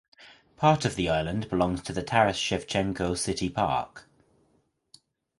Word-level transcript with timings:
Part 0.57 0.83
of 0.83 0.95
the 0.95 1.09
island 1.09 1.47
belongs 1.47 1.83
to 1.83 1.93
the 1.93 2.01
Taras 2.01 2.35
Shevchenko 2.35 3.15
city 3.15 3.49
park. 3.49 4.05